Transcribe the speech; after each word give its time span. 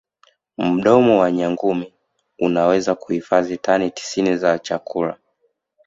mdomo 0.57 1.19
wa 1.19 1.31
nyangumi 1.31 1.93
unaweza 2.39 2.95
kuhifazi 2.95 3.57
tani 3.57 3.91
tisini 3.91 4.37
za 4.37 4.59
chakula 4.59 5.17